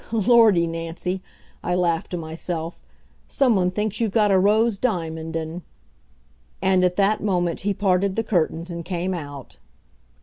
[0.11, 1.21] "Lordy, Nancy,"
[1.63, 2.81] I laughed to myself,
[3.27, 5.61] "some one thinks you've got a rose diamond and"
[6.63, 9.59] And at that moment he parted the curtains and came out.